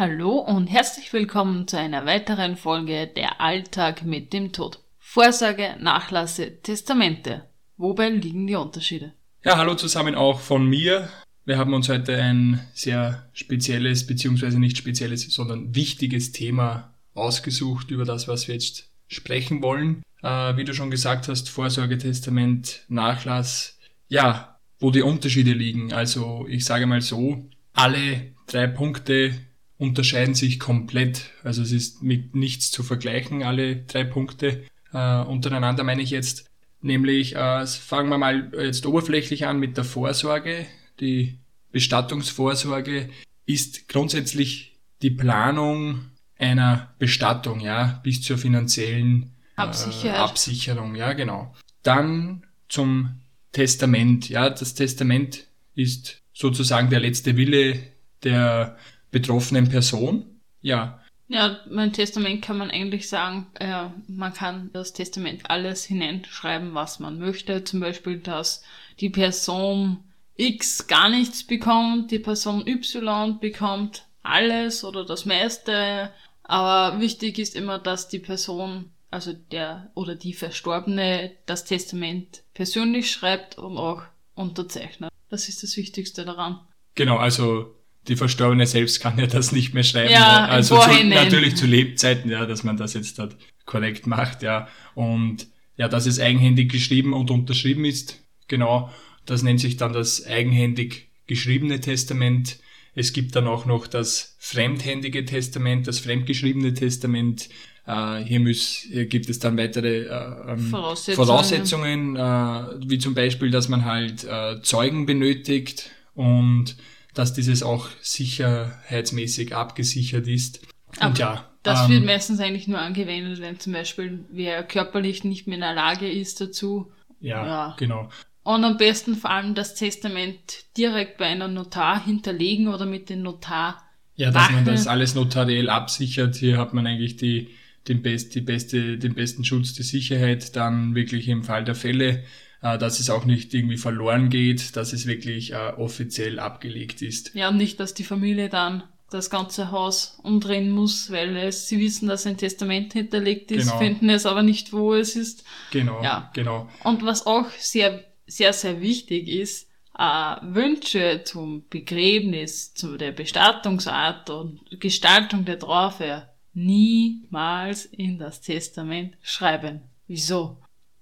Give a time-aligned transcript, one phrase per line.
[0.00, 4.78] Hallo und herzlich willkommen zu einer weiteren Folge Der Alltag mit dem Tod.
[4.98, 7.44] Vorsorge, Nachlasse, Testamente.
[7.76, 9.12] Wobei liegen die Unterschiede?
[9.44, 11.10] Ja, hallo zusammen auch von mir.
[11.44, 18.06] Wir haben uns heute ein sehr spezielles, beziehungsweise nicht spezielles, sondern wichtiges Thema ausgesucht über
[18.06, 20.02] das, was wir jetzt sprechen wollen.
[20.22, 23.78] Äh, wie du schon gesagt hast, Vorsorge, Testament, Nachlass.
[24.08, 25.92] Ja, wo die Unterschiede liegen.
[25.92, 29.34] Also ich sage mal so, alle drei Punkte
[29.80, 31.30] unterscheiden sich komplett.
[31.42, 34.64] Also es ist mit nichts zu vergleichen, alle drei Punkte.
[34.92, 36.44] Äh, untereinander meine ich jetzt.
[36.82, 40.66] Nämlich, äh, fangen wir mal jetzt oberflächlich an mit der Vorsorge.
[41.00, 41.38] Die
[41.72, 43.08] Bestattungsvorsorge
[43.46, 49.62] ist grundsätzlich die Planung einer Bestattung, ja, bis zur finanziellen äh,
[50.10, 51.54] Absicherung, ja, genau.
[51.82, 53.20] Dann zum
[53.52, 57.80] Testament, ja, das Testament ist sozusagen der letzte Wille
[58.22, 58.76] der
[59.10, 61.00] betroffenen Person, ja.
[61.28, 66.98] Ja, mein Testament kann man eigentlich sagen, äh, man kann das Testament alles hineinschreiben, was
[66.98, 67.62] man möchte.
[67.62, 68.64] Zum Beispiel, dass
[68.98, 69.98] die Person
[70.36, 76.10] X gar nichts bekommt, die Person Y bekommt alles oder das meiste.
[76.42, 83.08] Aber wichtig ist immer, dass die Person, also der oder die Verstorbene, das Testament persönlich
[83.08, 84.02] schreibt und auch
[84.34, 85.12] unterzeichnet.
[85.28, 86.58] Das ist das Wichtigste daran.
[86.96, 87.76] Genau, also
[88.08, 90.12] die Verstorbene selbst kann ja das nicht mehr schreiben.
[90.12, 94.68] Ja, also zu, natürlich zu Lebzeiten, ja, dass man das jetzt halt korrekt macht, ja.
[94.94, 98.90] Und ja, dass es eigenhändig geschrieben und unterschrieben ist, genau,
[99.26, 102.58] das nennt sich dann das eigenhändig geschriebene Testament.
[102.94, 107.48] Es gibt dann auch noch das fremdhändige Testament, das fremdgeschriebene Testament.
[107.86, 113.14] Äh, hier, muss, hier gibt es dann weitere äh, ähm, Voraussetzungen, Voraussetzungen äh, wie zum
[113.14, 116.76] Beispiel, dass man halt äh, Zeugen benötigt und
[117.14, 120.60] dass dieses auch sicherheitsmäßig abgesichert ist.
[120.98, 121.46] Aber und ja.
[121.62, 125.60] Das ähm, wird meistens eigentlich nur angewendet, wenn zum Beispiel wer körperlich nicht mehr in
[125.60, 126.90] der Lage ist dazu.
[127.20, 127.76] Ja, ja.
[127.78, 128.08] genau.
[128.42, 133.22] Und am besten vor allem das Testament direkt bei einem Notar hinterlegen oder mit dem
[133.22, 133.82] Notar.
[134.16, 134.54] Ja, dass machen.
[134.56, 136.36] man das alles notariell absichert.
[136.36, 137.50] Hier hat man eigentlich die,
[137.88, 142.24] den, best, die beste, den besten Schutz, die Sicherheit, dann wirklich im Fall der Fälle
[142.62, 147.34] äh, dass es auch nicht irgendwie verloren geht, dass es wirklich äh, offiziell abgelegt ist.
[147.34, 151.80] Ja, und nicht, dass die Familie dann das ganze Haus umdrehen muss, weil es, sie
[151.80, 153.78] wissen, dass ein Testament hinterlegt ist, genau.
[153.78, 155.44] finden es aber nicht, wo es ist.
[155.72, 156.30] Genau, ja.
[156.32, 156.68] genau.
[156.84, 159.68] Und was auch sehr, sehr, sehr wichtig ist,
[159.98, 169.16] äh, Wünsche zum Begräbnis, zu der Bestattungsart und Gestaltung der Trauer niemals in das Testament
[169.22, 169.82] schreiben.
[170.06, 170.58] Wieso?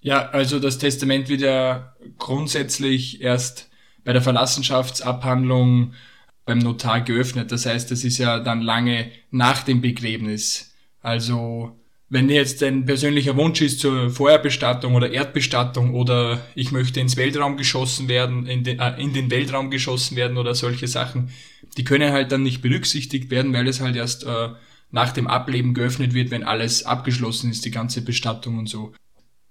[0.09, 3.69] Ja, also das Testament wird ja grundsätzlich erst
[4.05, 5.93] bei der Verlassenschaftsabhandlung
[6.47, 7.53] beim Notar geöffnet.
[7.53, 10.75] Das heißt, das ist ja dann lange nach dem Begräbnis.
[11.03, 11.77] Also
[12.09, 17.59] wenn jetzt ein persönlicher Wunsch ist zur Feuerbestattung oder Erdbestattung oder ich möchte ins Weltraum
[17.59, 21.33] geschossen werden, in den, äh, in den Weltraum geschossen werden oder solche Sachen,
[21.77, 24.49] die können halt dann nicht berücksichtigt werden, weil es halt erst äh,
[24.91, 28.95] nach dem Ableben geöffnet wird, wenn alles abgeschlossen ist, die ganze Bestattung und so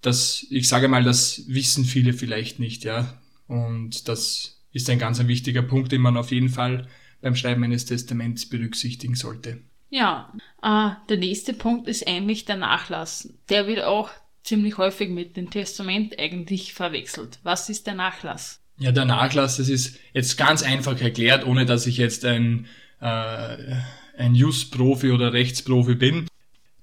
[0.08, 3.20] das, ich sage mal, das wissen viele vielleicht nicht, ja.
[3.48, 6.88] Und das ist ein ganz ein wichtiger Punkt, den man auf jeden Fall
[7.22, 9.60] beim Schreiben eines Testaments berücksichtigen sollte.
[9.90, 13.34] Ja, äh, der nächste Punkt ist eigentlich der Nachlass.
[13.50, 14.10] Der wird auch
[14.44, 17.40] ziemlich häufig mit dem Testament eigentlich verwechselt.
[17.44, 18.62] Was ist der Nachlass?
[18.80, 22.68] Ja, der Nachlass, das ist jetzt ganz einfach erklärt, ohne dass ich jetzt ein,
[23.02, 23.76] äh,
[24.18, 26.28] ein Just-Profi oder Rechtsprofi bin.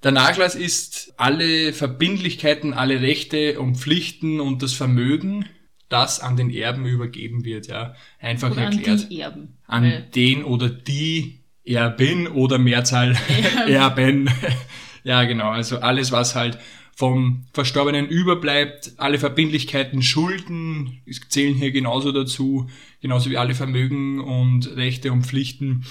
[0.05, 5.45] Der Nachlass ist alle Verbindlichkeiten, alle Rechte und Pflichten und das Vermögen,
[5.89, 7.95] das an den Erben übergeben wird, ja.
[8.19, 9.01] Einfach oder erklärt.
[9.01, 9.57] An die Erben.
[9.65, 13.17] An den oder die Erbin oder Mehrzahl
[13.67, 14.29] Erben.
[15.03, 15.49] ja, genau.
[15.49, 16.59] Also alles, was halt
[16.95, 22.69] vom Verstorbenen überbleibt, alle Verbindlichkeiten, Schulden zählen hier genauso dazu,
[23.01, 25.83] genauso wie alle Vermögen und Rechte und Pflichten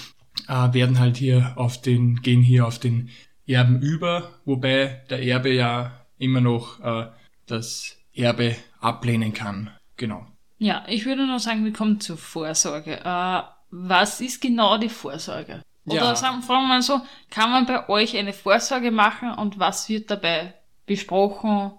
[0.47, 3.09] äh, werden halt hier auf den, gehen hier auf den
[3.47, 7.07] Erben über, wobei der Erbe ja immer noch äh,
[7.45, 9.71] das Erbe ablehnen kann.
[9.97, 10.25] Genau.
[10.57, 12.99] Ja, ich würde nur sagen, wir kommen zur Vorsorge.
[13.03, 15.61] Äh, was ist genau die Vorsorge?
[15.85, 16.15] Oder ja.
[16.15, 20.09] sagen, fragen wir mal so, kann man bei euch eine Vorsorge machen und was wird
[20.09, 20.53] dabei
[20.85, 21.71] besprochen,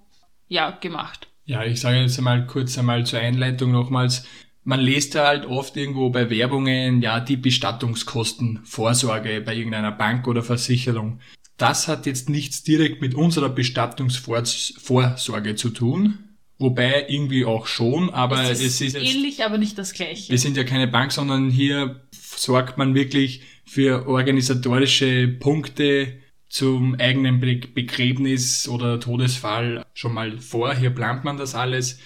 [0.49, 1.29] ja, gemacht?
[1.45, 4.27] Ja, ich sage jetzt einmal kurz einmal zur Einleitung nochmals.
[4.63, 10.27] Man liest ja halt oft irgendwo bei Werbungen, ja, die Bestattungskosten, Vorsorge bei irgendeiner Bank
[10.27, 11.21] oder Versicherung.
[11.57, 16.19] Das hat jetzt nichts direkt mit unserer Bestattungsvorsorge zu tun.
[16.59, 20.31] Wobei irgendwie auch schon, aber es ist, es ist ähnlich, aber nicht das gleiche.
[20.31, 26.19] Wir sind ja keine Bank, sondern hier sorgt man wirklich für organisatorische Punkte
[26.49, 30.75] zum eigenen Begräbnis oder Todesfall schon mal vor.
[30.75, 31.99] Hier plant man das alles.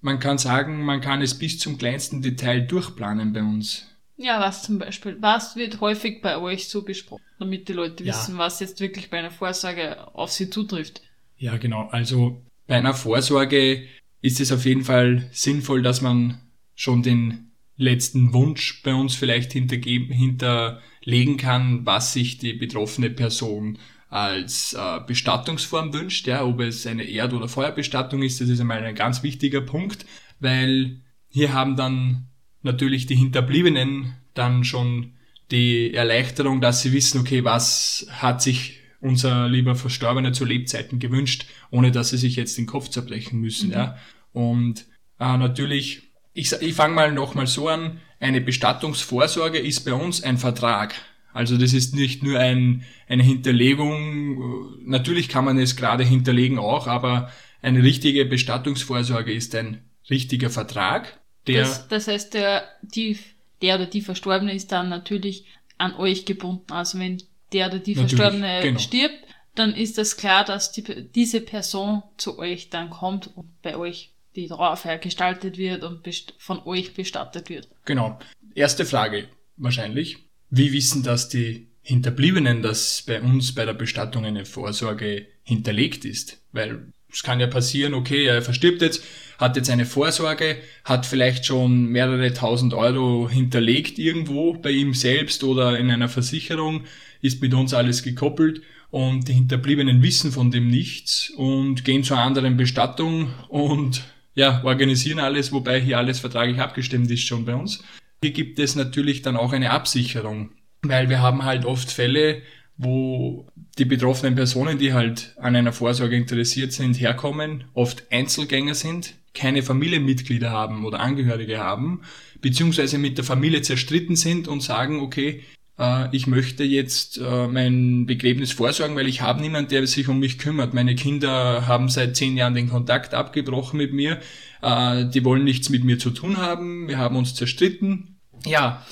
[0.00, 3.86] Man kann sagen, man kann es bis zum kleinsten Detail durchplanen bei uns.
[4.18, 5.16] Ja, was zum Beispiel?
[5.20, 8.12] Was wird häufig bei euch so besprochen, damit die Leute ja.
[8.12, 11.02] wissen, was jetzt wirklich bei einer Vorsorge auf sie zutrifft?
[11.36, 11.88] Ja, genau.
[11.92, 13.84] Also bei einer Vorsorge
[14.20, 16.40] ist es auf jeden Fall sinnvoll, dass man
[16.74, 23.78] schon den letzten Wunsch bei uns vielleicht hinterlegen kann, was sich die betroffene Person
[24.10, 28.82] als äh, Bestattungsform wünscht, ja, ob es eine Erd- oder Feuerbestattung ist, das ist einmal
[28.82, 30.06] ein ganz wichtiger Punkt,
[30.40, 32.27] weil hier haben dann
[32.62, 35.12] natürlich die Hinterbliebenen dann schon
[35.50, 41.46] die Erleichterung, dass sie wissen, okay, was hat sich unser lieber Verstorbener zu Lebzeiten gewünscht,
[41.70, 43.74] ohne dass sie sich jetzt den Kopf zerbrechen müssen, mhm.
[43.74, 43.98] ja.
[44.32, 44.86] Und
[45.18, 46.02] äh, natürlich,
[46.34, 50.94] ich, ich fange mal nochmal so an, eine Bestattungsvorsorge ist bei uns ein Vertrag.
[51.32, 56.86] Also das ist nicht nur ein, eine Hinterlegung, natürlich kann man es gerade hinterlegen auch,
[56.86, 57.30] aber
[57.62, 61.17] eine richtige Bestattungsvorsorge ist ein richtiger Vertrag,
[61.48, 61.62] der...
[61.62, 63.18] Das, das heißt, der, die,
[63.62, 65.44] der oder die Verstorbene ist dann natürlich
[65.78, 66.72] an euch gebunden.
[66.72, 67.22] Also wenn
[67.52, 68.78] der oder die Verstorbene genau.
[68.78, 69.16] stirbt,
[69.54, 70.82] dann ist es klar, dass die,
[71.14, 76.06] diese Person zu euch dann kommt und bei euch die Trauerfeier gestaltet wird und
[76.38, 77.68] von euch bestattet wird.
[77.84, 78.18] Genau.
[78.54, 80.18] Erste Frage wahrscheinlich.
[80.50, 86.40] Wie wissen das die Hinterbliebenen, dass bei uns bei der Bestattung eine Vorsorge hinterlegt ist?
[86.52, 89.02] Weil es kann ja passieren, okay, er verstirbt jetzt,
[89.38, 95.44] hat jetzt eine Vorsorge, hat vielleicht schon mehrere tausend Euro hinterlegt irgendwo bei ihm selbst
[95.44, 96.84] oder in einer Versicherung,
[97.22, 102.18] ist mit uns alles gekoppelt und die Hinterbliebenen wissen von dem nichts und gehen zur
[102.18, 104.02] anderen Bestattung und
[104.34, 107.82] ja, organisieren alles, wobei hier alles vertraglich abgestimmt ist schon bei uns.
[108.22, 110.50] Hier gibt es natürlich dann auch eine Absicherung,
[110.82, 112.42] weil wir haben halt oft Fälle,
[112.78, 113.46] wo
[113.76, 119.62] die betroffenen Personen, die halt an einer Vorsorge interessiert sind, herkommen, oft Einzelgänger sind, keine
[119.62, 122.02] Familienmitglieder haben oder Angehörige haben,
[122.40, 125.42] beziehungsweise mit der Familie zerstritten sind und sagen, okay,
[125.78, 130.20] äh, ich möchte jetzt äh, mein Begräbnis vorsorgen, weil ich habe niemanden, der sich um
[130.20, 130.74] mich kümmert.
[130.74, 134.20] Meine Kinder haben seit zehn Jahren den Kontakt abgebrochen mit mir.
[134.62, 136.88] Äh, die wollen nichts mit mir zu tun haben.
[136.88, 138.18] Wir haben uns zerstritten.
[138.44, 138.84] Ja,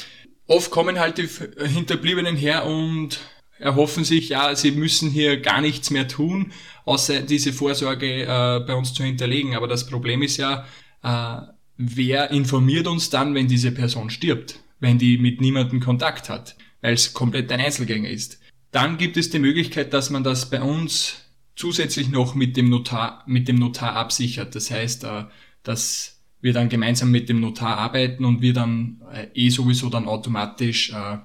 [0.47, 1.29] oft kommen halt die
[1.67, 3.21] Hinterbliebenen her und
[3.59, 6.53] erhoffen sich, ja, sie müssen hier gar nichts mehr tun,
[6.85, 9.55] außer diese Vorsorge äh, bei uns zu hinterlegen.
[9.55, 10.67] Aber das Problem ist ja,
[11.03, 11.43] äh,
[11.77, 16.57] wer informiert uns dann, wenn diese Person stirbt, wenn die mit niemandem Kontakt hat?
[16.87, 18.41] weil es komplett ein Einzelgänger ist.
[18.71, 21.17] Dann gibt es die Möglichkeit, dass man das bei uns
[21.57, 24.55] zusätzlich noch mit dem Notar, mit dem Notar absichert.
[24.55, 25.25] Das heißt, äh,
[25.65, 30.07] dass wir dann gemeinsam mit dem Notar arbeiten und wir dann äh, eh sowieso dann
[30.07, 31.19] automatisch äh,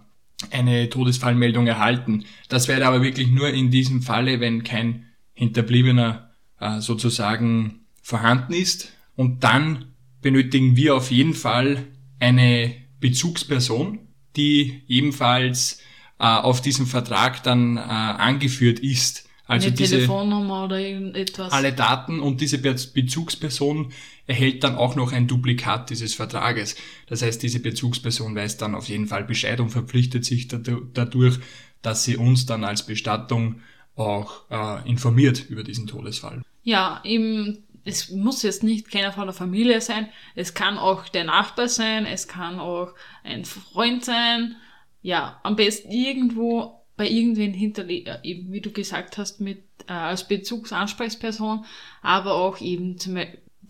[0.50, 2.26] eine Todesfallmeldung erhalten.
[2.50, 6.32] Das wäre aber wirklich nur in diesem Falle, wenn kein Hinterbliebener
[6.80, 8.94] sozusagen vorhanden ist.
[9.16, 9.86] Und dann
[10.22, 11.88] benötigen wir auf jeden Fall
[12.20, 14.00] eine Bezugsperson,
[14.36, 15.80] die ebenfalls
[16.20, 19.28] äh, auf diesem Vertrag dann äh, angeführt ist.
[19.46, 21.52] Also Eine diese Telefonnummer oder irgendetwas.
[21.52, 23.92] Alle Daten und diese Bezugsperson
[24.32, 26.78] erhält dann auch noch ein Duplikat dieses Vertrages.
[27.08, 31.38] Das heißt, diese Bezugsperson weiß dann auf jeden Fall Bescheid und verpflichtet sich dadurch,
[31.82, 33.62] dass sie uns dann als Bestattung
[33.98, 36.42] auch äh, informiert über diesen Todesfall.
[36.64, 41.26] Ja, eben es muss jetzt nicht keiner von der Familie sein, es kann auch der
[41.26, 44.56] Nachbar sein, es kann auch ein Freund sein.
[45.02, 49.92] Ja, am besten irgendwo bei irgendwen hinterlegen, äh, eben wie du gesagt hast, mit äh,
[49.94, 51.66] als Bezugsansprechperson,
[52.02, 53.18] aber auch eben zum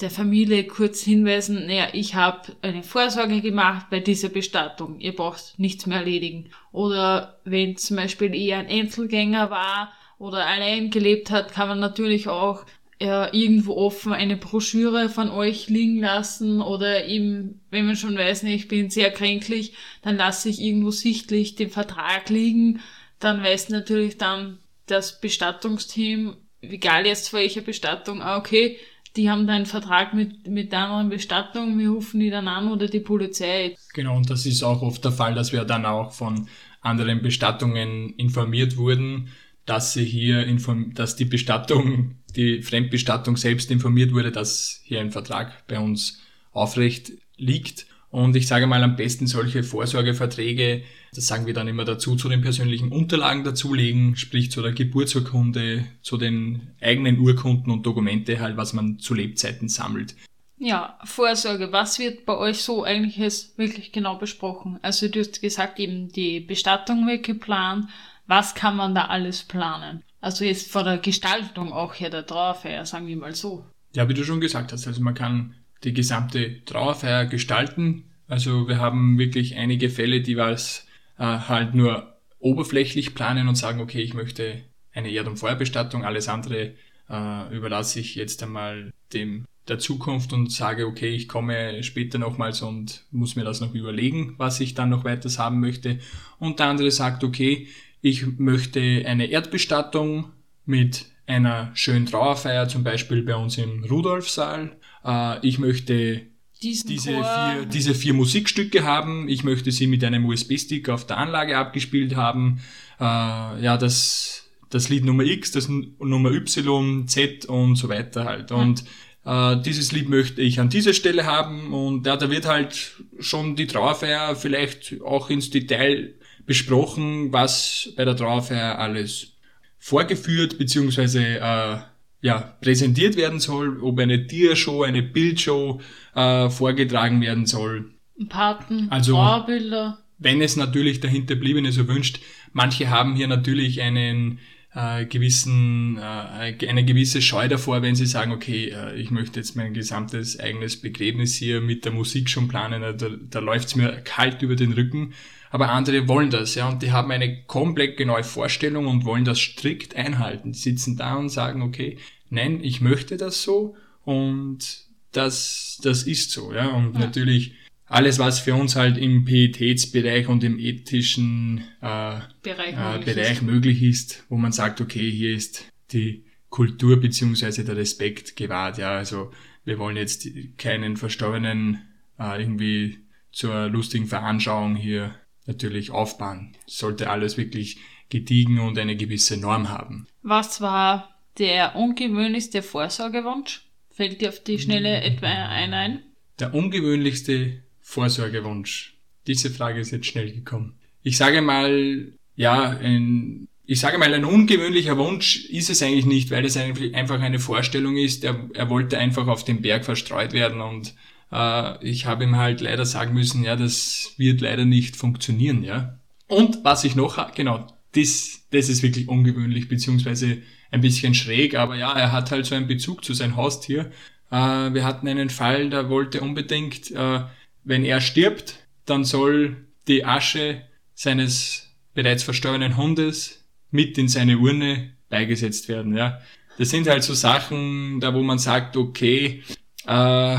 [0.02, 5.58] der Familie kurz hinweisen, naja, ich habe eine Vorsorge gemacht bei dieser Bestattung, ihr braucht
[5.58, 6.50] nichts mehr erledigen.
[6.72, 12.28] Oder wenn zum Beispiel eher ein Einzelgänger war oder allein gelebt hat, kann man natürlich
[12.28, 12.66] auch
[13.00, 18.44] äh, irgendwo offen eine Broschüre von euch liegen lassen oder eben, wenn man schon weiß,
[18.44, 22.82] ich bin sehr kränklich, dann lasse ich irgendwo sichtlich den Vertrag liegen.
[23.20, 28.78] Dann weiß natürlich dann das Bestattungsteam, egal jetzt für welche Bestattung, ah, okay,
[29.16, 32.72] die haben da einen Vertrag mit, mit der anderen Bestattung, wir rufen die dann an
[32.72, 33.76] oder die Polizei.
[33.94, 36.48] Genau, und das ist auch oft der Fall, dass wir dann auch von
[36.82, 39.30] anderen Bestattungen informiert wurden,
[39.66, 45.12] dass sie hier inform dass die Bestattung, die Fremdbestattung selbst informiert wurde, dass hier ein
[45.12, 47.86] Vertrag bei uns aufrecht liegt.
[48.10, 52.30] Und ich sage mal, am besten solche Vorsorgeverträge, das sagen wir dann immer dazu, zu
[52.30, 58.56] den persönlichen Unterlagen dazulegen, sprich zu der Geburtsurkunde, zu den eigenen Urkunden und Dokumente halt,
[58.56, 60.16] was man zu Lebzeiten sammelt.
[60.58, 61.72] Ja, Vorsorge.
[61.72, 64.80] Was wird bei euch so eigentlich jetzt wirklich genau besprochen?
[64.84, 67.88] Also du hast gesagt, eben die Bestattung wird geplant.
[68.28, 70.04] Was kann man da alles planen?
[70.22, 73.66] Also jetzt vor der Gestaltung auch her der Trauerfeier, sagen wir mal so.
[73.96, 78.06] Ja, wie du schon gesagt hast, also man kann die gesamte Trauerfeier gestalten.
[78.28, 80.88] Also wir haben wirklich einige Fälle, die was
[81.22, 86.28] äh, halt nur oberflächlich planen und sagen, okay, ich möchte eine Erd- und Feuerbestattung, alles
[86.28, 86.74] andere
[87.10, 92.64] äh, überlasse ich jetzt einmal dem der Zukunft und sage, okay, ich komme später nochmals
[92.64, 96.00] und muss mir das noch überlegen, was ich dann noch weiters haben möchte.
[96.40, 97.68] Und der andere sagt, okay,
[98.02, 100.32] ich möchte eine Erdbestattung
[100.66, 104.76] mit einer schönen Trauerfeier, zum Beispiel bei uns im Rudolfsaal.
[105.06, 106.31] Äh, ich möchte
[106.62, 109.28] diese vier, diese vier Musikstücke haben.
[109.28, 112.62] Ich möchte sie mit einem USB-Stick auf der Anlage abgespielt haben.
[113.00, 118.52] Äh, ja, das, das Lied Nummer X, das Nummer Y, Z und so weiter halt.
[118.52, 118.84] Und
[119.26, 123.56] äh, dieses Lied möchte ich an dieser Stelle haben und ja, da wird halt schon
[123.56, 126.14] die Trauerfeier vielleicht auch ins Detail
[126.46, 129.34] besprochen, was bei der Trauerfeier alles
[129.78, 131.38] vorgeführt bzw.
[131.38, 131.78] äh,
[132.22, 135.82] ja, präsentiert werden soll, ob eine Tiershow, eine Bildshow
[136.16, 137.92] äh, vorgetragen werden soll.
[138.30, 139.98] Paten, also, Trauerbilder.
[140.20, 142.20] Wenn es natürlich der Hinterbliebene so wünscht,
[142.54, 144.40] manche haben hier natürlich einen
[144.74, 149.56] äh, gewissen, äh, eine gewisse Scheu davor, wenn sie sagen, okay, äh, ich möchte jetzt
[149.56, 154.42] mein gesamtes eigenes Begräbnis hier mit der Musik schon planen, da, da läuft's mir kalt
[154.42, 155.14] über den Rücken.
[155.50, 159.40] Aber andere wollen das, ja, und die haben eine komplett genaue Vorstellung und wollen das
[159.40, 160.54] strikt einhalten.
[160.54, 161.98] Die sitzen da und sagen, okay,
[162.30, 163.76] nein, ich möchte das so
[164.06, 167.02] und das, das ist so, ja, und ja.
[167.02, 167.54] natürlich
[167.92, 173.32] alles, was für uns halt im Pietätsbereich und im ethischen äh, Bereich, äh, möglich, Bereich
[173.34, 173.42] ist.
[173.42, 178.78] möglich ist, wo man sagt, okay, hier ist die Kultur beziehungsweise der Respekt gewahrt.
[178.78, 179.32] Ja, also
[179.66, 180.26] wir wollen jetzt
[180.58, 181.82] keinen Verstorbenen
[182.18, 183.00] äh, irgendwie
[183.34, 185.14] zur lustigen Veranschauung hier
[185.46, 186.56] natürlich aufbauen.
[186.68, 187.78] Sollte alles wirklich
[188.10, 190.08] gediegen und eine gewisse Norm haben.
[190.22, 193.66] Was war der ungewöhnlichste Vorsorgewunsch?
[193.90, 195.14] Fällt dir auf die Schnelle hm.
[195.14, 196.04] etwa ein ein?
[196.40, 198.94] Der ungewöhnlichste Vorsorgewunsch?
[199.28, 200.76] Diese Frage ist jetzt schnell gekommen.
[201.04, 206.32] Ich sage mal, ja, ein, ich sage mal, ein ungewöhnlicher Wunsch ist es eigentlich nicht,
[206.32, 208.24] weil es einfach eine Vorstellung ist.
[208.24, 210.96] Er, er wollte einfach auf den Berg verstreut werden und
[211.34, 216.00] äh, ich habe ihm halt leider sagen müssen, ja, das wird leider nicht funktionieren, ja.
[216.28, 220.38] Und was ich noch, genau, das, das ist wirklich ungewöhnlich, beziehungsweise
[220.72, 223.92] ein bisschen schräg, aber ja, er hat halt so einen Bezug zu seinem Haustier.
[224.32, 224.36] Äh,
[224.74, 227.20] wir hatten einen Fall, da wollte unbedingt äh,
[227.64, 230.62] wenn er stirbt, dann soll die Asche
[230.94, 236.22] seines bereits verstorbenen Hundes mit in seine Urne beigesetzt werden, ja.
[236.58, 239.44] Das sind halt so Sachen, da wo man sagt, okay,
[239.86, 240.38] äh,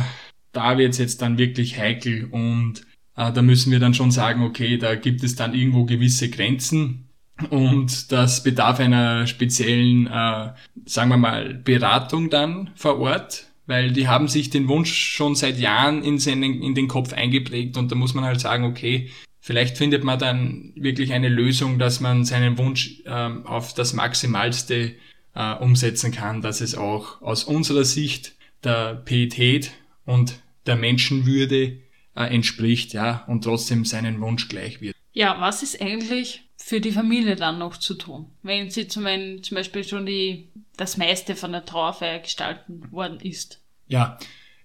[0.52, 2.83] da wird's jetzt dann wirklich heikel und
[3.17, 7.09] äh, da müssen wir dann schon sagen, okay, da gibt es dann irgendwo gewisse Grenzen
[7.50, 10.52] und das bedarf einer speziellen, äh,
[10.85, 15.59] sagen wir mal, Beratung dann vor Ort, weil die haben sich den Wunsch schon seit
[15.59, 19.76] Jahren in, seinen, in den Kopf eingeprägt und da muss man halt sagen, okay, vielleicht
[19.76, 24.95] findet man dann wirklich eine Lösung, dass man seinen Wunsch ähm, auf das Maximalste
[25.35, 29.73] äh, umsetzen kann, dass es auch aus unserer Sicht der Pietät
[30.04, 31.78] und der Menschenwürde
[32.14, 34.95] äh, entspricht, ja, und trotzdem seinen Wunsch gleich wird.
[35.12, 39.04] Ja, was ist eigentlich für die Familie dann noch zu tun, wenn sie zum,
[39.42, 43.61] zum Beispiel schon die, das meiste von der Trauerfeier gestalten worden ist?
[43.88, 44.19] Ja,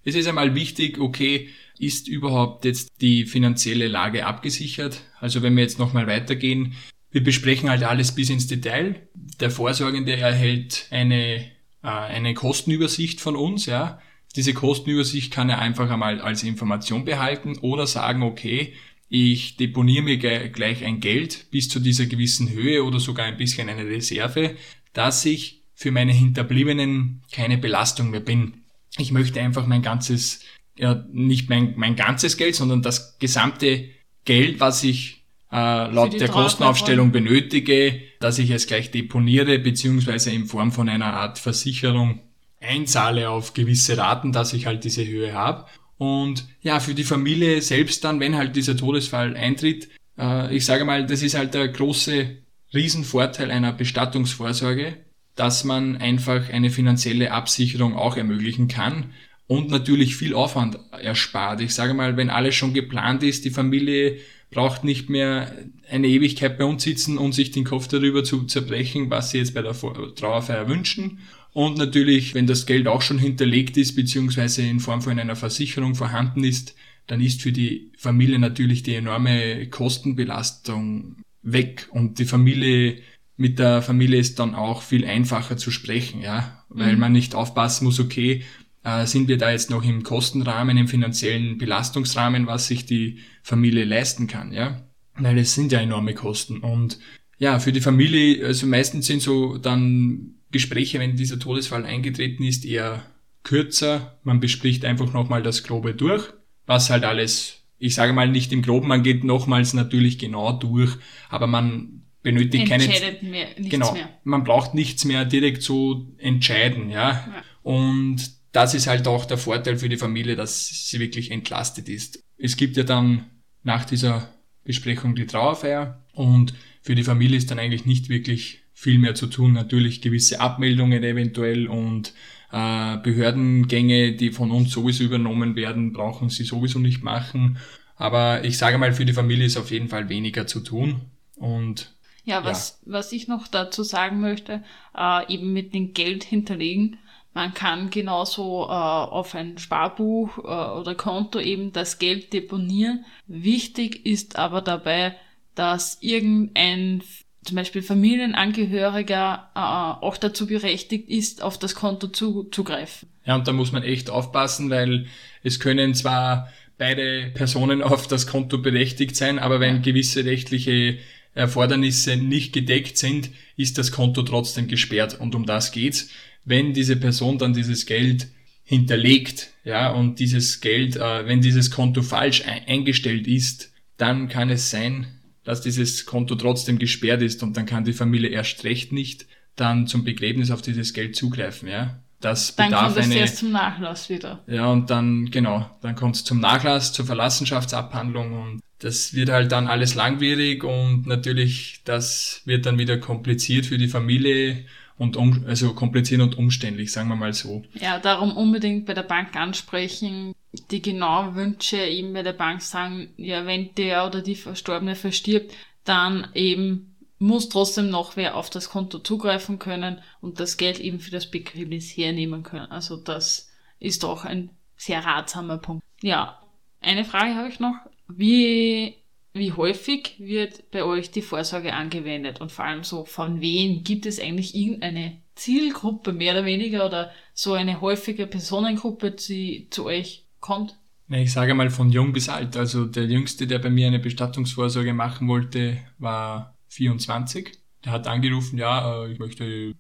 [0.04, 1.50] es ist einmal wichtig, okay,
[1.80, 5.02] ist überhaupt jetzt die finanzielle Lage abgesichert?
[5.20, 6.76] Also wenn wir jetzt nochmal weitergehen,
[7.12, 9.08] wir besprechen halt alles bis ins Detail.
[9.40, 11.40] Der Vorsorgende erhält eine,
[11.84, 14.00] äh, eine Kostenübersicht von uns, ja.
[14.36, 18.74] Diese Kostenübersicht kann er einfach einmal als Information behalten oder sagen, okay,
[19.10, 23.70] ich deponiere mir gleich ein Geld bis zu dieser gewissen Höhe oder sogar ein bisschen
[23.70, 24.56] eine Reserve,
[24.94, 28.64] dass ich für meine Hinterbliebenen keine Belastung mehr bin.
[28.98, 30.44] Ich möchte einfach mein ganzes,
[30.76, 33.90] ja, nicht mein, mein ganzes Geld, sondern das gesamte
[34.26, 40.48] Geld, was ich äh, laut der Kostenaufstellung benötige, dass ich es gleich deponiere, beziehungsweise in
[40.48, 42.22] Form von einer Art Versicherung
[42.60, 45.66] einzahle auf gewisse Raten, dass ich halt diese Höhe habe.
[45.98, 50.86] Und ja, für die Familie selbst dann, wenn halt dieser Todesfall eintritt, äh, ich sage
[50.86, 52.38] mal, das ist halt der große
[52.74, 54.98] Riesenvorteil einer Bestattungsvorsorge,
[55.36, 59.12] dass man einfach eine finanzielle Absicherung auch ermöglichen kann
[59.48, 61.62] und natürlich viel Aufwand erspart.
[61.62, 64.18] Ich sage mal, wenn alles schon geplant ist, die Familie
[64.50, 65.52] braucht nicht mehr
[65.90, 69.54] eine Ewigkeit bei uns sitzen und sich den Kopf darüber zu zerbrechen, was sie jetzt
[69.54, 71.20] bei der Trauerfeier wünschen.
[71.54, 75.96] Und natürlich, wenn das Geld auch schon hinterlegt ist, beziehungsweise in Form von einer Versicherung
[75.96, 76.76] vorhanden ist,
[77.08, 81.88] dann ist für die Familie natürlich die enorme Kostenbelastung weg.
[81.92, 82.98] Und die Familie
[83.38, 87.00] mit der Familie ist dann auch viel einfacher zu sprechen, ja, weil mhm.
[87.00, 88.44] man nicht aufpassen muss, okay,
[88.84, 93.86] äh, sind wir da jetzt noch im Kostenrahmen, im finanziellen Belastungsrahmen, was sich die Familie
[93.86, 94.82] leisten kann, ja,
[95.16, 96.60] weil es sind ja enorme Kosten.
[96.60, 97.00] Und
[97.38, 102.66] ja, für die Familie, also meistens sind so dann Gespräche, wenn dieser Todesfall eingetreten ist,
[102.66, 103.06] eher
[103.44, 104.20] kürzer.
[104.24, 106.34] Man bespricht einfach nochmal das Grobe durch,
[106.66, 110.96] was halt alles, ich sage mal nicht im Groben, man geht nochmals natürlich genau durch,
[111.30, 114.10] aber man benötigt Entscheidet keine, mehr, nichts genau, mehr.
[114.24, 117.10] man braucht nichts mehr direkt so entscheiden, ja?
[117.12, 117.44] ja.
[117.64, 122.24] Und das ist halt auch der Vorteil für die Familie, dass sie wirklich entlastet ist.
[122.38, 123.26] Es gibt ja dann
[123.64, 129.00] nach dieser Besprechung die Trauerfeier und für die Familie ist dann eigentlich nicht wirklich viel
[129.00, 129.54] mehr zu tun.
[129.54, 132.14] Natürlich gewisse Abmeldungen eventuell und
[132.52, 137.58] äh, Behördengänge, die von uns sowieso übernommen werden, brauchen sie sowieso nicht machen.
[137.96, 141.02] Aber ich sage mal, für die Familie ist auf jeden Fall weniger zu tun.
[141.38, 142.94] Und ja, was, ja.
[142.94, 144.64] was ich noch dazu sagen möchte,
[144.96, 147.00] äh, eben mit dem Geld hinterlegen.
[147.34, 150.42] Man kann genauso äh, auf ein Sparbuch äh,
[150.80, 153.06] oder Konto eben das Geld deponieren.
[153.26, 155.16] Wichtig ist aber dabei,
[155.56, 157.02] dass irgendein
[157.48, 159.60] zum Beispiel Familienangehöriger äh,
[160.06, 163.10] auch dazu berechtigt ist, auf das Konto zu, zugreifen.
[163.26, 165.08] Ja, und da muss man echt aufpassen, weil
[165.44, 170.98] es können zwar beide Personen auf das Konto berechtigt sein, aber wenn gewisse rechtliche
[171.34, 176.10] Erfordernisse nicht gedeckt sind, ist das Konto trotzdem gesperrt und um das geht's.
[176.46, 178.28] Wenn diese Person dann dieses Geld
[178.64, 184.70] hinterlegt, ja, und dieses Geld, äh, wenn dieses Konto falsch eingestellt ist, dann kann es
[184.70, 185.08] sein,
[185.48, 189.88] dass dieses Konto trotzdem gesperrt ist und dann kann die Familie erst recht nicht dann
[189.88, 192.02] zum Begräbnis auf dieses Geld zugreifen, ja.
[192.20, 194.44] Das dann bedarf kommt es eine, erst zum Nachlass wieder.
[194.46, 199.54] Ja, und dann, genau, dann kommt es zum Nachlass, zur Verlassenschaftsabhandlung und das wird halt
[199.54, 204.66] dann alles langwierig und natürlich, das wird dann wieder kompliziert für die Familie
[204.98, 207.64] und um, also kompliziert und umständlich, sagen wir mal so.
[207.76, 210.34] Ja, darum unbedingt bei der Bank ansprechen,
[210.66, 215.54] die genauen Wünsche eben bei der Bank sagen, ja, wenn der oder die Verstorbene verstirbt,
[215.84, 221.00] dann eben muss trotzdem noch wer auf das Konto zugreifen können und das Geld eben
[221.00, 222.72] für das Begräbnis hernehmen können.
[222.72, 225.84] Also das ist doch ein sehr ratsamer Punkt.
[226.02, 226.42] Ja,
[226.82, 227.76] eine Frage habe ich noch.
[228.08, 228.96] Wie,
[229.34, 234.06] wie häufig wird bei euch die Vorsorge angewendet und vor allem so von wem gibt
[234.06, 240.27] es eigentlich irgendeine Zielgruppe mehr oder weniger oder so eine häufige Personengruppe, die zu euch
[240.40, 240.76] kommt?
[241.10, 242.58] Ich sage mal von jung bis alt.
[242.58, 247.58] Also der Jüngste, der bei mir eine Bestattungsvorsorge machen wollte, war 24.
[247.86, 249.74] Der hat angerufen, ja, äh, ich möchte,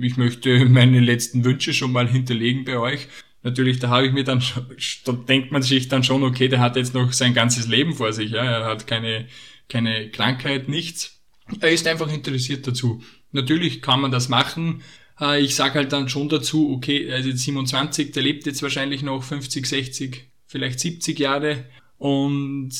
[0.00, 3.08] ich möchte meine letzten Wünsche schon mal hinterlegen bei euch
[3.42, 4.42] natürlich, da habe ich mir dann,
[5.04, 8.12] da denkt man sich dann schon, okay, der hat jetzt noch sein ganzes Leben vor
[8.12, 9.26] sich, ja, er hat keine,
[9.68, 11.20] keine Krankheit, nichts.
[11.60, 13.02] Er ist einfach interessiert dazu.
[13.32, 14.82] Natürlich kann man das machen.
[15.20, 18.62] Äh, ich sage halt dann schon dazu, okay, er ist jetzt 27, der lebt jetzt
[18.62, 21.64] wahrscheinlich noch 50, 60, vielleicht 70 Jahre
[21.98, 22.72] und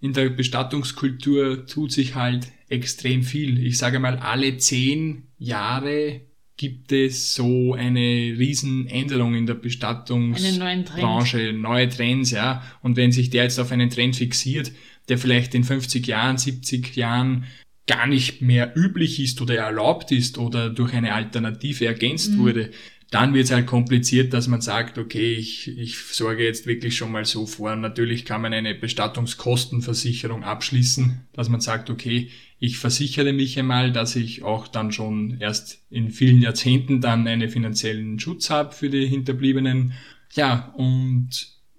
[0.00, 3.64] in der Bestattungskultur tut sich halt extrem viel.
[3.64, 6.22] Ich sage mal, alle zehn Jahre
[6.56, 12.62] gibt es so eine Riesenänderung in der Bestattungsbranche, neue Trends, ja.
[12.82, 14.70] Und wenn sich der jetzt auf einen Trend fixiert,
[15.08, 17.44] der vielleicht in 50 Jahren, 70 Jahren
[17.90, 22.38] gar nicht mehr üblich ist oder erlaubt ist oder durch eine Alternative ergänzt mhm.
[22.38, 22.70] wurde,
[23.10, 27.10] dann wird es halt kompliziert, dass man sagt, okay, ich, ich sorge jetzt wirklich schon
[27.10, 27.74] mal so vor.
[27.74, 32.28] natürlich kann man eine Bestattungskostenversicherung abschließen, dass man sagt, okay,
[32.60, 37.48] ich versichere mich einmal, dass ich auch dann schon erst in vielen Jahrzehnten dann einen
[37.48, 39.94] finanziellen Schutz habe für die Hinterbliebenen.
[40.34, 41.30] Ja, und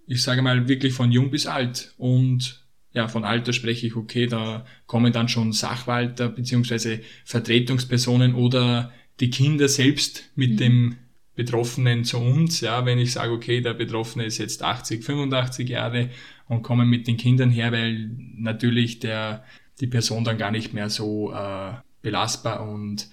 [0.07, 1.93] ich sage mal wirklich von jung bis alt.
[1.97, 2.60] Und
[2.93, 9.29] ja, von Alter spreche ich, okay, da kommen dann schon Sachwalter beziehungsweise Vertretungspersonen oder die
[9.29, 10.57] Kinder selbst mit mhm.
[10.57, 10.95] dem
[11.35, 16.09] Betroffenen zu uns, ja, wenn ich sage, okay, der Betroffene ist jetzt 80, 85 Jahre
[16.47, 19.45] und kommen mit den Kindern her, weil natürlich der,
[19.79, 23.09] die Person dann gar nicht mehr so äh, belastbar und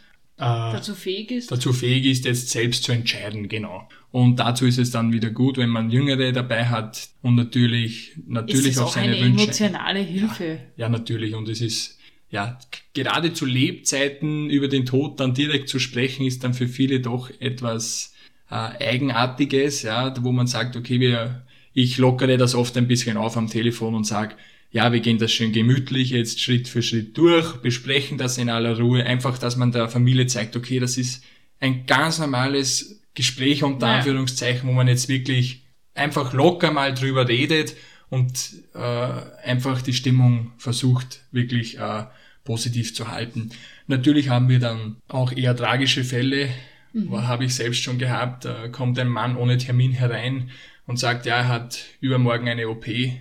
[0.47, 1.51] dazu fähig ist.
[1.51, 3.89] Dazu fähig ist, jetzt selbst zu entscheiden, genau.
[4.11, 8.69] Und dazu ist es dann wieder gut, wenn man Jüngere dabei hat und natürlich, natürlich
[8.69, 9.45] ist es auch seine eine Wünsche.
[9.45, 10.45] emotionale Hilfe.
[10.77, 11.35] Ja, ja, natürlich.
[11.35, 11.99] Und es ist
[12.31, 12.59] ja,
[12.95, 17.31] gerade zu Lebzeiten über den Tod dann direkt zu sprechen, ist dann für viele doch
[17.41, 18.15] etwas
[18.51, 23.37] äh, Eigenartiges, ja, wo man sagt, okay, wir, ich lockere das oft ein bisschen auf
[23.37, 24.35] am Telefon und sage,
[24.71, 28.79] ja, wir gehen das schön gemütlich jetzt Schritt für Schritt durch, besprechen das in aller
[28.79, 31.25] Ruhe, einfach, dass man der Familie zeigt, okay, das ist
[31.61, 33.97] ein ganz normales Gespräch unter ja.
[33.97, 37.75] Anführungszeichen, wo man jetzt wirklich einfach locker mal drüber redet
[38.11, 38.33] und
[38.75, 42.05] äh, einfach die Stimmung versucht wirklich äh,
[42.45, 43.51] positiv zu halten.
[43.87, 46.49] Natürlich haben wir dann auch eher tragische Fälle,
[46.93, 47.27] mhm.
[47.27, 48.45] habe ich selbst schon gehabt.
[48.45, 50.51] Da kommt ein Mann ohne Termin herein
[50.89, 53.13] und sagt, ja, er hat übermorgen eine OP, äh,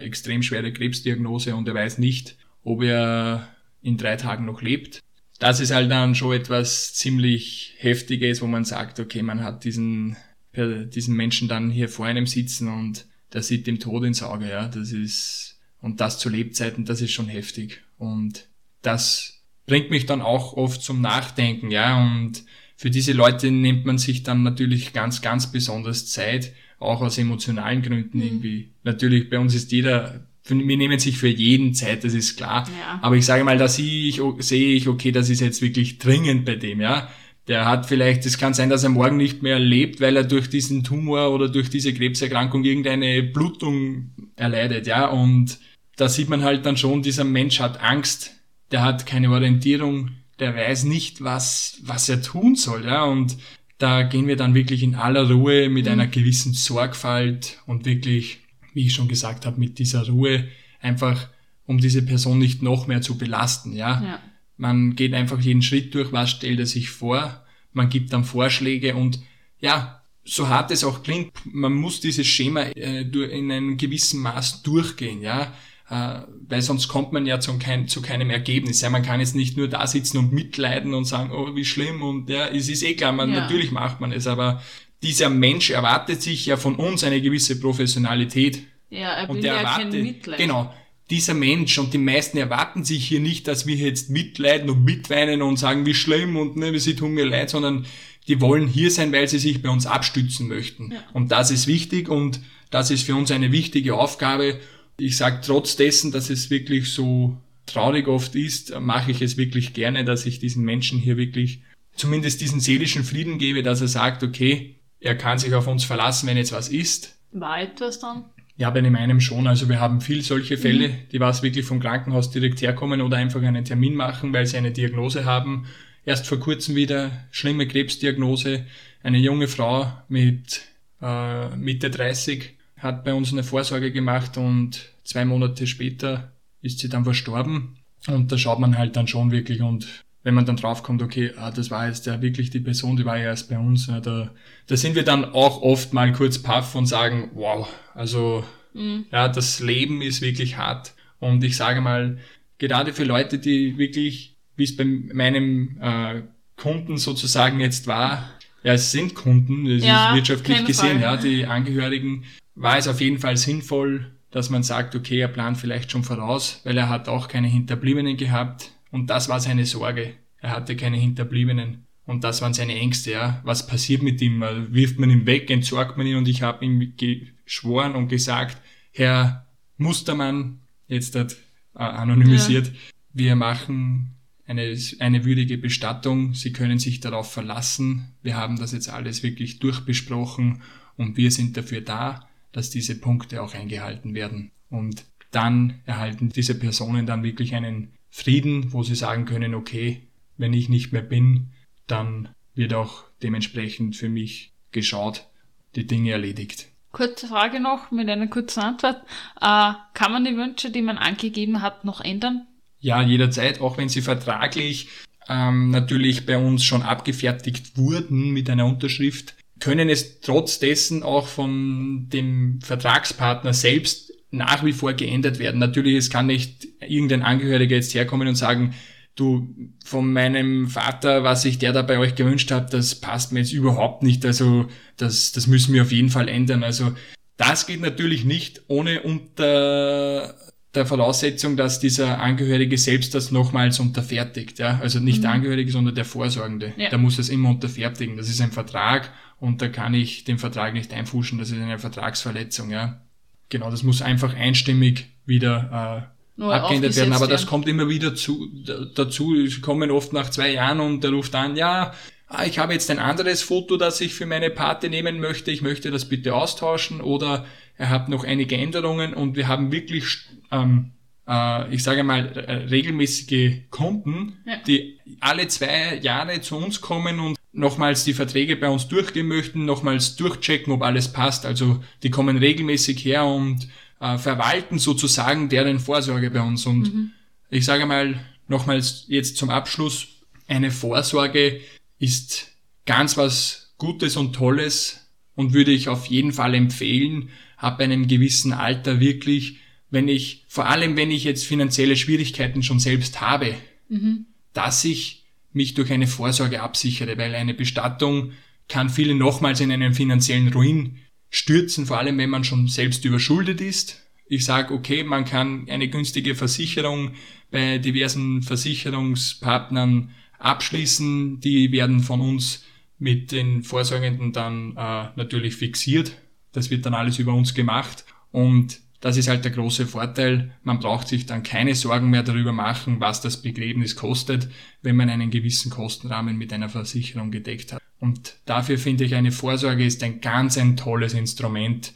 [0.00, 5.00] extrem schwere Krebsdiagnose und er weiß nicht, ob er in drei Tagen noch lebt.
[5.38, 10.16] Das ist halt dann schon etwas ziemlich Heftiges, wo man sagt, okay, man hat diesen,
[10.56, 14.68] diesen Menschen dann hier vor einem sitzen und der sieht dem Tod ins Auge, ja,
[14.68, 17.82] das ist, und das zu Lebzeiten, das ist schon heftig.
[17.98, 18.48] Und
[18.80, 22.44] das bringt mich dann auch oft zum Nachdenken, ja, und
[22.76, 27.82] für diese Leute nimmt man sich dann natürlich ganz, ganz besonders Zeit, auch aus emotionalen
[27.82, 28.24] Gründen mhm.
[28.24, 28.68] irgendwie.
[28.82, 32.68] Natürlich, bei uns ist jeder, wir nehmen sich für jeden Zeit, das ist klar.
[32.80, 32.98] Ja.
[33.02, 36.44] Aber ich sage mal, da sehe ich, sehe ich, okay, das ist jetzt wirklich dringend
[36.44, 37.08] bei dem, ja
[37.48, 40.48] der hat vielleicht, es kann sein, dass er morgen nicht mehr lebt, weil er durch
[40.48, 45.58] diesen Tumor oder durch diese Krebserkrankung irgendeine Blutung erleidet, ja, und
[45.96, 48.32] da sieht man halt dann schon, dieser Mensch hat Angst,
[48.72, 53.36] der hat keine Orientierung, der weiß nicht, was, was er tun soll, ja, und
[53.78, 55.92] da gehen wir dann wirklich in aller Ruhe mit mhm.
[55.92, 58.38] einer gewissen Sorgfalt und wirklich,
[58.72, 60.48] wie ich schon gesagt habe, mit dieser Ruhe
[60.80, 61.28] einfach,
[61.66, 64.02] um diese Person nicht noch mehr zu belasten, ja.
[64.02, 64.20] ja
[64.56, 68.94] man geht einfach jeden Schritt durch, was stellt er sich vor, man gibt dann Vorschläge
[68.94, 69.20] und
[69.60, 74.62] ja, so hart es auch klingt, man muss dieses Schema äh, in einem gewissen Maß
[74.62, 75.52] durchgehen, ja,
[75.88, 78.80] weil sonst kommt man ja zu, kein, zu keinem Ergebnis.
[78.80, 82.02] Ja, man kann jetzt nicht nur da sitzen und mitleiden und sagen, oh, wie schlimm
[82.02, 83.40] und ja, es ist eh klar, man, ja.
[83.40, 84.62] natürlich macht man es, aber
[85.02, 88.62] dieser Mensch erwartet sich ja von uns eine gewisse Professionalität.
[88.88, 90.38] Ja, er will und der ja erwartet, kein Mitleid.
[90.38, 90.74] Genau,
[91.10, 95.42] dieser Mensch und die meisten erwarten sich hier nicht, dass wir jetzt mitleiden und mitweinen
[95.42, 97.84] und sagen, wie schlimm und ne, sie tun mir leid, sondern
[98.26, 100.92] die wollen hier sein, weil sie sich bei uns abstützen möchten.
[100.92, 100.98] Ja.
[101.12, 104.58] Und das ist wichtig und das ist für uns eine wichtige Aufgabe.
[104.96, 109.72] Ich sage trotz dessen, dass es wirklich so traurig oft ist, mache ich es wirklich
[109.72, 111.62] gerne, dass ich diesen Menschen hier wirklich
[111.96, 116.28] zumindest diesen seelischen Frieden gebe, dass er sagt, okay, er kann sich auf uns verlassen,
[116.28, 117.16] wenn jetzt was ist.
[117.32, 118.24] War etwas dann?
[118.56, 119.46] Ja, bei dem einen schon.
[119.46, 120.94] Also wir haben viel solche Fälle, mhm.
[121.12, 124.70] die was wirklich vom Krankenhaus direkt herkommen oder einfach einen Termin machen, weil sie eine
[124.70, 125.66] Diagnose haben.
[126.04, 128.66] Erst vor kurzem wieder schlimme Krebsdiagnose.
[129.02, 130.62] Eine junge Frau mit
[131.02, 136.88] äh, Mitte 30 hat bei uns eine Vorsorge gemacht und zwei Monate später ist sie
[136.88, 137.76] dann verstorben.
[138.06, 141.50] Und da schaut man halt dann schon wirklich und wenn man dann draufkommt, okay, ah,
[141.50, 144.30] das war jetzt ja wirklich die Person, die war ja erst bei uns, ja, da,
[144.66, 149.04] da sind wir dann auch oft mal kurz paff und sagen, wow, also mhm.
[149.12, 150.94] ja, das Leben ist wirklich hart.
[151.20, 152.18] Und ich sage mal,
[152.58, 156.22] gerade für Leute, die wirklich, wie es bei meinem äh,
[156.56, 158.30] Kunden sozusagen jetzt war,
[158.64, 161.02] ja, es sind Kunden, das ja, ist wirtschaftlich gesehen, Fall.
[161.02, 162.24] ja, die Angehörigen,
[162.54, 166.60] war es auf jeden Fall sinnvoll, dass man sagt, okay, er plant vielleicht schon voraus,
[166.64, 170.14] weil er hat auch keine Hinterbliebenen gehabt und das war seine Sorge.
[170.38, 171.86] Er hatte keine Hinterbliebenen.
[172.06, 173.40] Und das waren seine Ängste, ja.
[173.44, 174.44] Was passiert mit ihm?
[174.70, 176.16] Wirft man ihn weg, entsorgt man ihn?
[176.16, 178.58] Und ich habe ihm geschworen und gesagt,
[178.92, 179.46] Herr
[179.78, 181.32] Mustermann, jetzt hat
[181.74, 182.72] äh, anonymisiert, ja.
[183.14, 184.13] wir machen
[184.46, 186.34] eine, eine würdige Bestattung.
[186.34, 188.14] Sie können sich darauf verlassen.
[188.22, 190.62] Wir haben das jetzt alles wirklich durchbesprochen
[190.96, 194.50] und wir sind dafür da, dass diese Punkte auch eingehalten werden.
[194.70, 200.02] Und dann erhalten diese Personen dann wirklich einen Frieden, wo sie sagen können, okay,
[200.36, 201.50] wenn ich nicht mehr bin,
[201.86, 205.26] dann wird auch dementsprechend für mich geschaut,
[205.74, 206.68] die Dinge erledigt.
[206.92, 209.02] Kurze Frage noch mit einer kurzen Antwort.
[209.40, 212.46] Äh, kann man die Wünsche, die man angegeben hat, noch ändern?
[212.84, 214.88] Ja, jederzeit, auch wenn sie vertraglich
[215.26, 221.26] ähm, natürlich bei uns schon abgefertigt wurden mit einer Unterschrift, können es trotz dessen auch
[221.26, 225.60] von dem Vertragspartner selbst nach wie vor geändert werden.
[225.60, 228.74] Natürlich, es kann nicht irgendein Angehöriger jetzt herkommen und sagen,
[229.16, 229.48] du,
[229.82, 233.54] von meinem Vater, was sich der da bei euch gewünscht hat, das passt mir jetzt
[233.54, 234.26] überhaupt nicht.
[234.26, 234.66] Also
[234.98, 236.62] das, das müssen wir auf jeden Fall ändern.
[236.62, 236.92] Also
[237.38, 240.34] das geht natürlich nicht ohne unter
[240.74, 244.58] der Voraussetzung, dass dieser Angehörige selbst das nochmals unterfertigt.
[244.58, 244.80] Ja?
[244.82, 245.22] Also nicht mhm.
[245.22, 246.72] der Angehörige, sondern der Vorsorgende.
[246.76, 246.90] Ja.
[246.90, 248.16] Der muss es immer unterfertigen.
[248.16, 251.38] Das ist ein Vertrag und da kann ich den Vertrag nicht einfuschen.
[251.38, 252.70] Das ist eine Vertragsverletzung.
[252.70, 253.02] Ja?
[253.48, 257.12] Genau, das muss einfach einstimmig wieder äh, abgeändert werden.
[257.12, 258.48] Aber das kommt immer wieder zu,
[258.94, 259.46] dazu.
[259.46, 261.92] Sie kommen oft nach zwei Jahren und der ruft an, ja,
[262.28, 265.50] ah, ich habe jetzt ein anderes Foto, das ich für meine Pate nehmen möchte.
[265.50, 267.00] Ich möchte das bitte austauschen.
[267.00, 270.04] Oder er hat noch einige Änderungen und wir haben wirklich
[270.50, 270.92] ähm,
[271.26, 272.26] äh, ich sage mal,
[272.70, 274.56] regelmäßige Kunden, ja.
[274.66, 279.64] die alle zwei Jahre zu uns kommen und nochmals die Verträge bei uns durchgehen möchten,
[279.64, 281.46] nochmals durchchecken, ob alles passt.
[281.46, 283.68] Also die kommen regelmäßig her und
[284.00, 286.66] äh, verwalten sozusagen deren Vorsorge bei uns.
[286.66, 287.10] Und mhm.
[287.50, 290.08] ich sage mal nochmals jetzt zum Abschluss,
[290.46, 291.60] eine Vorsorge
[291.98, 292.48] ist
[292.86, 298.52] ganz was Gutes und Tolles und würde ich auf jeden Fall empfehlen, ab einem gewissen
[298.52, 299.58] Alter wirklich,
[299.90, 303.54] wenn ich, vor allem wenn ich jetzt finanzielle Schwierigkeiten schon selbst habe,
[303.88, 304.26] mhm.
[304.52, 308.32] dass ich mich durch eine Vorsorge absichere, weil eine Bestattung
[308.68, 310.98] kann viele nochmals in einen finanziellen Ruin
[311.30, 314.02] stürzen, vor allem wenn man schon selbst überschuldet ist.
[314.26, 317.12] Ich sage, okay, man kann eine günstige Versicherung
[317.50, 321.40] bei diversen Versicherungspartnern abschließen.
[321.40, 322.64] Die werden von uns
[322.98, 326.16] mit den Vorsorgenden dann äh, natürlich fixiert.
[326.54, 330.52] Das wird dann alles über uns gemacht und das ist halt der große Vorteil.
[330.62, 334.48] Man braucht sich dann keine Sorgen mehr darüber machen, was das Begräbnis kostet,
[334.80, 337.82] wenn man einen gewissen Kostenrahmen mit einer Versicherung gedeckt hat.
[338.00, 341.92] Und dafür finde ich, eine Vorsorge ist ein ganz ein tolles Instrument,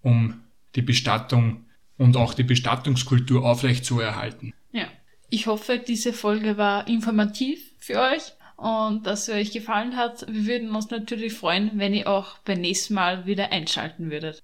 [0.00, 0.42] um
[0.76, 1.64] die Bestattung
[1.98, 4.54] und auch die Bestattungskultur aufrechtzuerhalten.
[4.70, 4.86] Ja,
[5.30, 8.32] ich hoffe, diese Folge war informativ für euch
[8.64, 10.26] und dass sie euch gefallen hat.
[10.26, 14.42] Wir würden uns natürlich freuen, wenn ihr auch beim nächsten Mal wieder einschalten würdet.